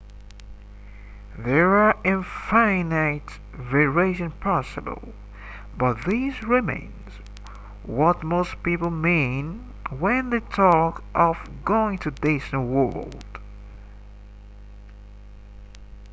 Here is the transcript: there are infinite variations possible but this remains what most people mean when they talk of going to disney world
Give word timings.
there 1.37 1.75
are 1.77 1.95
infinite 2.03 3.37
variations 3.53 4.33
possible 4.39 5.13
but 5.77 6.05
this 6.05 6.41
remains 6.41 7.19
what 7.83 8.23
most 8.23 8.63
people 8.63 8.89
mean 8.89 9.63
when 9.99 10.31
they 10.31 10.39
talk 10.39 11.03
of 11.13 11.37
going 11.63 11.99
to 11.99 12.09
disney 12.09 12.57
world 12.57 13.23